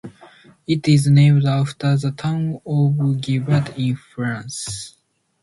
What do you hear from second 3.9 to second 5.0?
France.